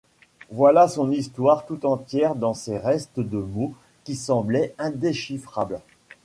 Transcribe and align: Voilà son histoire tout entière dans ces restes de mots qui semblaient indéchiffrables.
Voilà 0.49 0.87
son 0.87 1.11
histoire 1.11 1.67
tout 1.67 1.85
entière 1.85 2.33
dans 2.33 2.55
ces 2.55 2.79
restes 2.79 3.19
de 3.19 3.37
mots 3.37 3.75
qui 4.03 4.15
semblaient 4.15 4.73
indéchiffrables. 4.79 5.79